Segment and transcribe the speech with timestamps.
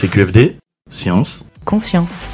[0.00, 0.56] CQFD,
[0.88, 2.30] science, conscience.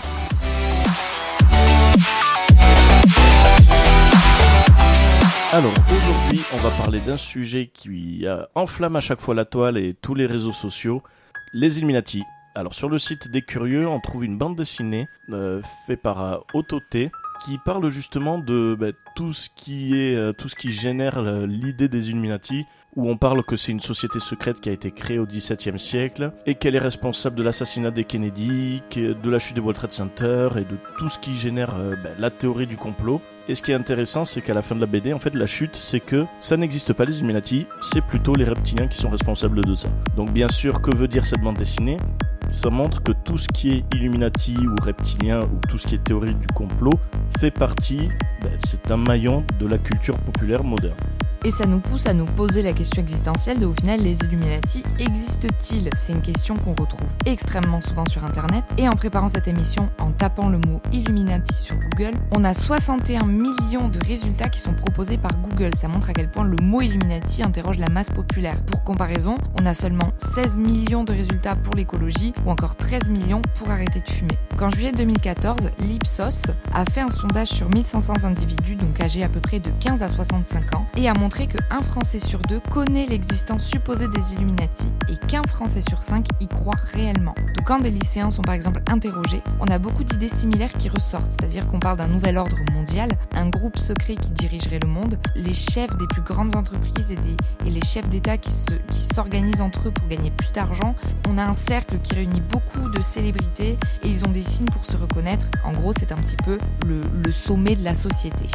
[5.52, 8.24] Alors aujourd'hui, on va parler d'un sujet qui
[8.54, 11.02] enflamme à chaque fois la toile et tous les réseaux sociaux,
[11.52, 12.22] les Illuminati.
[12.54, 16.38] Alors sur le site des curieux, on trouve une bande dessinée euh, faite par euh,
[16.54, 17.10] Autoté
[17.44, 21.88] qui parle justement de bah, tout ce qui est euh, tout ce qui génère l'idée
[21.88, 22.64] des Illuminati
[22.96, 26.32] où on parle que c'est une société secrète qui a été créée au XVIIe siècle
[26.46, 30.48] et qu'elle est responsable de l'assassinat des Kennedy, de la chute des World Trade Center
[30.56, 33.20] et de tout ce qui génère bah, la théorie du complot.
[33.48, 35.46] Et ce qui est intéressant, c'est qu'à la fin de la BD, en fait, la
[35.46, 39.64] chute, c'est que ça n'existe pas les Illuminati, c'est plutôt les reptiliens qui sont responsables
[39.64, 39.88] de ça.
[40.16, 41.96] Donc bien sûr, que veut dire cette bande dessinée?
[42.48, 46.02] Ça montre que tout ce qui est Illuminati ou reptilien ou tout ce qui est
[46.02, 46.98] théorie du complot
[47.38, 48.08] fait partie,
[48.42, 50.94] ben, c'est un maillon de la culture populaire moderne.
[51.44, 54.82] Et ça nous pousse à nous poser la question existentielle de au final les Illuminati
[54.98, 55.90] existent-ils?
[55.94, 60.10] C'est une question qu'on retrouve extrêmement souvent sur internet et en préparant cette émission en
[60.10, 65.18] tapant le mot Illuminati sur Google, on a 61 millions de résultats qui sont proposés
[65.18, 65.74] par Google.
[65.76, 68.58] Ça montre à quel point le mot Illuminati interroge la masse populaire.
[68.66, 73.42] Pour comparaison, on a seulement 16 millions de résultats pour l'écologie ou encore 13 millions
[73.54, 74.38] pour arrêter de fumer.
[74.56, 79.40] Qu'en juillet 2014, l'Ipsos a fait un sondage sur 1500 individus, donc âgés à peu
[79.40, 83.64] près de 15 à 65 ans, et a montré qu'un Français sur deux connaît l'existence
[83.64, 87.34] supposée des Illuminati et qu'un Français sur cinq y croit réellement.
[87.54, 91.32] Donc quand des lycéens sont par exemple interrogés, on a beaucoup d'idées similaires qui ressortent,
[91.32, 95.52] c'est-à-dire qu'on parle d'un nouvel ordre mondial, un groupe secret qui dirigerait le monde, les
[95.52, 98.52] chefs des plus grandes entreprises et, les chefs d'État qui
[98.92, 100.94] s'organisent entre eux pour gagner plus d'argent.
[101.28, 104.86] On a un cercle qui réunit beaucoup de célébrités et ils ont des signes pour
[104.86, 105.46] se reconnaître.
[105.64, 108.46] En gros, c'est un petit peu le sommet de la société.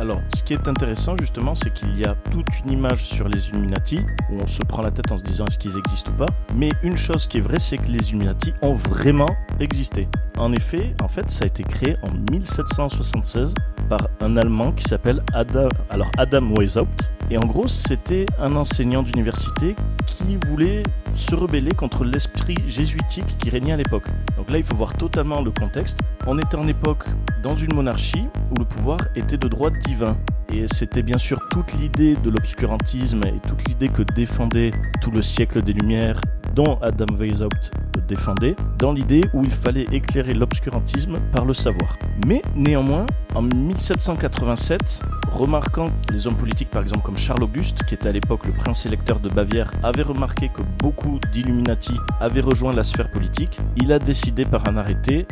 [0.00, 3.50] Alors, ce qui est intéressant justement, c'est qu'il y a toute une image sur les
[3.50, 4.00] Illuminati
[4.30, 6.32] où on se prend la tête en se disant est-ce qu'ils existent ou pas.
[6.54, 9.28] Mais une chose qui est vraie, c'est que les Illuminati ont vraiment
[9.60, 10.08] existé.
[10.38, 13.52] En effet, en fait, ça a été créé en 1776
[13.90, 17.02] par un Allemand qui s'appelle Adam, alors Adam Weishaupt.
[17.30, 20.82] Et en gros, c'était un enseignant d'université qui voulait
[21.14, 24.06] se rebeller contre l'esprit jésuitique qui régnait à l'époque.
[24.38, 25.98] Donc là, il faut voir totalement le contexte.
[26.26, 27.04] On était en époque
[27.42, 30.16] dans une monarchie où le pouvoir était de droit divin.
[30.52, 35.22] Et c'était bien sûr toute l'idée de l'obscurantisme et toute l'idée que défendait tout le
[35.22, 36.20] siècle des Lumières,
[36.54, 37.70] dont Adam Weishaupt
[38.06, 41.96] défendait, dans l'idée où il fallait éclairer l'obscurantisme par le savoir.
[42.26, 48.08] Mais néanmoins, en 1787, remarquant les hommes politiques, par exemple comme Charles Auguste, qui était
[48.08, 52.82] à l'époque le prince électeur de Bavière, avait remarqué que beaucoup d'Illuminati avaient rejoint la
[52.82, 55.26] sphère politique, il a décidé par un arrêté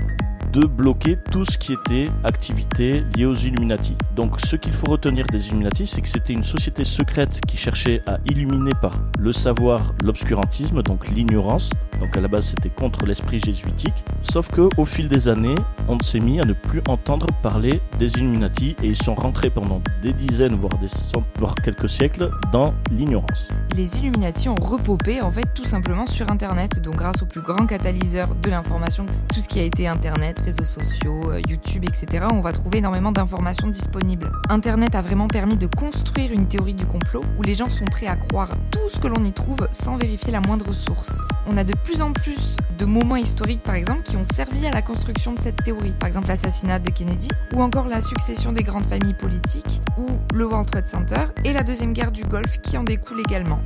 [0.52, 3.94] de bloquer tout ce qui était activité liée aux Illuminati.
[4.16, 8.02] Donc ce qu'il faut retenir des Illuminati, c'est que c'était une société secrète qui cherchait
[8.06, 11.70] à illuminer par le savoir l'obscurantisme, donc l'ignorance.
[12.00, 13.94] Donc à la base c'était contre l'esprit jésuitique.
[14.22, 15.54] Sauf que au fil des années,
[15.88, 19.80] on s'est mis à ne plus entendre parler des Illuminati et ils sont rentrés pendant
[20.02, 20.88] des dizaines, voire des
[21.38, 23.48] voire quelques siècles dans l'ignorance.
[23.76, 26.80] Les Illuminati ont repopé en fait tout simplement sur Internet.
[26.80, 30.64] Donc grâce au plus grand catalyseur de l'information, tout ce qui a été Internet, réseaux
[30.64, 34.30] sociaux, euh, YouTube, etc., on va trouver énormément d'informations disponibles.
[34.48, 38.06] Internet a vraiment permis de construire une théorie du complot où les gens sont prêts
[38.06, 41.18] à croire tout ce que l'on y trouve sans vérifier la moindre source.
[41.50, 44.70] On a de plus en plus de moments historiques, par exemple, qui ont servi à
[44.70, 45.92] la construction de cette théorie.
[45.98, 50.46] Par exemple, l'assassinat de Kennedy, ou encore la succession des grandes familles politiques, ou le
[50.46, 53.60] World Trade Center, et la deuxième guerre du Golfe qui en découle également.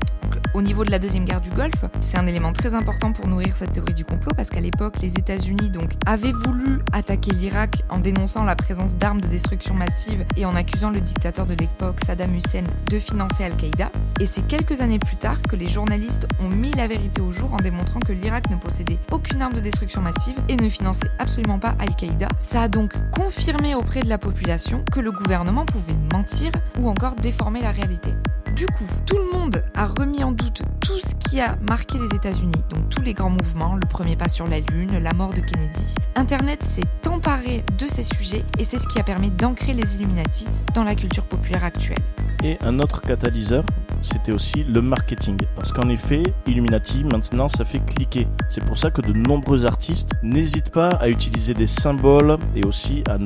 [0.54, 3.56] Au niveau de la deuxième guerre du Golfe, c'est un élément très important pour nourrir
[3.56, 5.70] cette théorie du complot parce qu'à l'époque, les États-Unis
[6.06, 10.90] avaient voulu attaquer l'Irak en dénonçant la présence d'armes de destruction massive et en accusant
[10.90, 13.90] le dictateur de l'époque, Saddam Hussein, de financer Al-Qaïda.
[14.20, 17.52] Et c'est quelques années plus tard que les journalistes ont mis la vérité au jour
[17.54, 21.58] en démontrant que l'Irak ne possédait aucune arme de destruction massive et ne finançait absolument
[21.58, 22.28] pas Al-Qaïda.
[22.38, 27.14] Ça a donc confirmé auprès de la population que le gouvernement pouvait mentir ou encore
[27.16, 28.10] déformer la réalité.
[28.56, 32.14] Du coup, tout le monde a remis en doute tout ce qui a marqué les
[32.14, 35.40] États-Unis, donc tous les grands mouvements, le premier pas sur la Lune, la mort de
[35.40, 35.94] Kennedy.
[36.16, 40.46] Internet s'est emparé de ces sujets et c'est ce qui a permis d'ancrer les Illuminati
[40.74, 41.98] dans la culture populaire actuelle.
[42.44, 43.64] Et un autre catalyseur,
[44.02, 45.36] c'était aussi le marketing.
[45.56, 48.26] Parce qu'en effet, Illuminati, maintenant, ça fait cliquer.
[48.48, 53.02] C'est pour ça que de nombreux artistes n'hésitent pas à utiliser des symboles et aussi
[53.08, 53.18] à,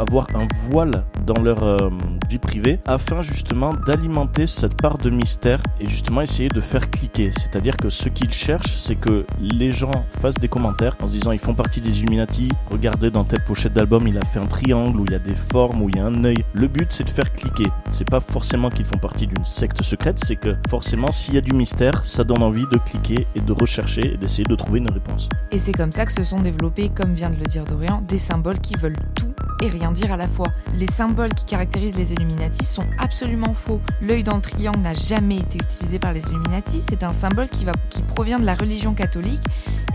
[0.00, 1.90] avoir un voile dans leur euh,
[2.28, 7.32] vie privée afin justement d'alimenter cette part de mystère et justement essayer de faire cliquer.
[7.36, 11.32] C'est-à-dire que ce qu'ils cherchent, c'est que les gens fassent des commentaires en se disant
[11.32, 15.00] ils font partie des Illuminati, regardez dans telle pochette d'album, il a fait un triangle
[15.00, 16.44] où il y a des formes, où il y a un œil.
[16.52, 17.66] Le but, c'est de faire cliquer.
[17.88, 21.40] C'est pas forcément qu'ils font partie d'une secte secrète c'est que forcément, s'il y a
[21.40, 24.90] du mystère, ça donne envie de cliquer et de rechercher et d'essayer de trouver une
[24.90, 25.28] réponse.
[25.50, 28.18] Et c'est comme ça que se sont développés, comme vient de le dire Dorian, des
[28.18, 29.32] symboles qui veulent tout
[29.62, 30.48] et rien dire à la fois.
[30.78, 33.80] Les symboles qui caractérisent les Illuminati sont absolument faux.
[34.00, 36.82] L'œil dans le triangle n'a jamais été utilisé par les Illuminati.
[36.88, 37.66] C'est un symbole qui
[38.02, 39.42] provient de la religion catholique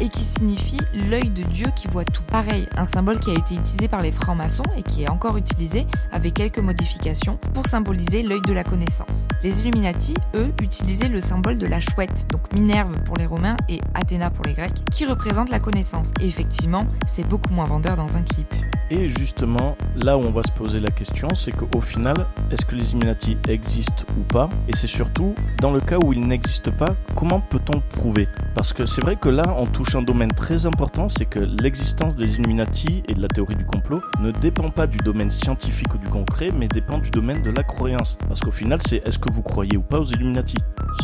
[0.03, 0.79] et qui signifie
[1.09, 2.23] l'œil de Dieu qui voit tout.
[2.23, 5.87] Pareil, un symbole qui a été utilisé par les francs-maçons et qui est encore utilisé
[6.11, 9.29] avec quelques modifications pour symboliser l'œil de la connaissance.
[9.43, 13.79] Les Illuminati, eux, utilisaient le symbole de la chouette, donc Minerve pour les Romains et
[13.93, 16.11] Athéna pour les Grecs, qui représente la connaissance.
[16.19, 18.53] Et effectivement, c'est beaucoup moins vendeur dans un clip.
[18.89, 22.75] Et justement, là où on va se poser la question, c'est qu'au final, est-ce que
[22.75, 24.49] les Illuminati existent ou pas?
[24.67, 28.27] Et c'est surtout, dans le cas où ils n'existent pas, comment peut-on prouver?
[28.53, 32.15] Parce que c'est vrai que là, on touche un domaine très important, c'est que l'existence
[32.15, 35.97] des Illuminati et de la théorie du complot ne dépend pas du domaine scientifique ou
[35.97, 38.17] du concret, mais dépend du domaine de la croyance.
[38.27, 40.57] Parce qu'au final, c'est est-ce que vous croyez ou pas aux Illuminati?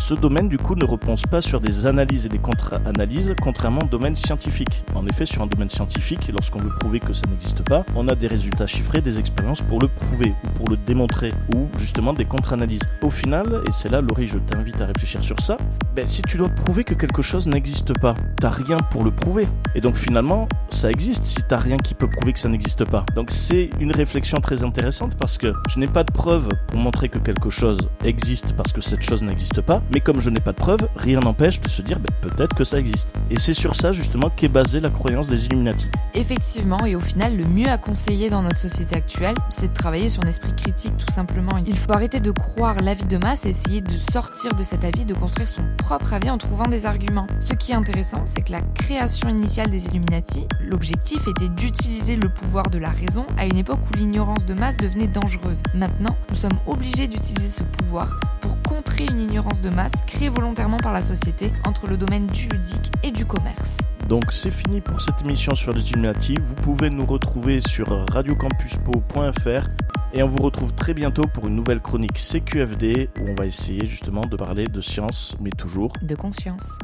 [0.07, 3.87] Ce domaine, du coup, ne repose pas sur des analyses et des contre-analyses, contrairement au
[3.87, 4.83] domaine scientifique.
[4.95, 8.15] En effet, sur un domaine scientifique, lorsqu'on veut prouver que ça n'existe pas, on a
[8.15, 12.25] des résultats chiffrés, des expériences pour le prouver ou pour le démontrer, ou justement des
[12.25, 12.81] contre-analyses.
[13.01, 15.57] Au final, et c'est là, Laurie, je t'invite à réfléchir sur ça,
[15.95, 19.47] ben, si tu dois prouver que quelque chose n'existe pas, t'as rien pour le prouver.
[19.75, 23.05] Et donc finalement, ça existe si t'as rien qui peut prouver que ça n'existe pas.
[23.15, 27.09] Donc c'est une réflexion très intéressante parce que je n'ai pas de preuve pour montrer
[27.09, 30.51] que quelque chose existe parce que cette chose n'existe pas, mais comme je n'ai pas
[30.51, 33.09] de preuve, rien n'empêche de se dire ben, peut-être que ça existe.
[33.31, 35.87] Et c'est sur ça justement qu'est basée la croyance des Illuminati.
[36.13, 40.09] Effectivement, et au final, le mieux à conseiller dans notre société actuelle, c'est de travailler
[40.09, 41.57] sur un esprit critique tout simplement.
[41.57, 45.05] Il faut arrêter de croire l'avis de masse et essayer de sortir de cet avis,
[45.05, 47.27] de construire son propre avis en trouvant des arguments.
[47.39, 52.29] Ce qui est intéressant, c'est que la création initiale des Illuminati, l'objectif était d'utiliser le
[52.29, 55.61] pouvoir de la raison à une époque où l'ignorance de masse devenait dangereuse.
[55.73, 60.77] Maintenant, nous sommes obligés d'utiliser ce pouvoir pour contrer une ignorance de masse créée volontairement
[60.77, 63.77] par la société entre le domaine du ludique et du commerce.
[64.07, 66.35] Donc c'est fini pour cette émission sur les Illuminati.
[66.39, 69.67] Vous pouvez nous retrouver sur radiocampuspo.fr
[70.13, 73.85] et on vous retrouve très bientôt pour une nouvelle chronique CQFD où on va essayer
[73.87, 76.77] justement de parler de science mais toujours de conscience.